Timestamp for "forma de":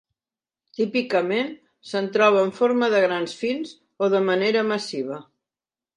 2.61-3.03